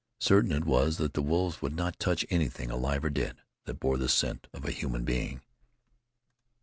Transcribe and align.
Certain 0.19 0.51
it 0.51 0.65
was 0.65 0.97
that 0.97 1.13
the 1.13 1.21
wolves 1.21 1.61
would 1.61 1.75
not 1.75 1.99
touch 1.99 2.25
anything, 2.31 2.71
alive 2.71 3.05
or 3.05 3.11
dead, 3.11 3.37
that 3.65 3.79
bore 3.79 3.99
the 3.99 4.09
scent 4.09 4.47
of 4.51 4.65
a 4.65 4.71
human 4.71 5.03
being. 5.05 5.41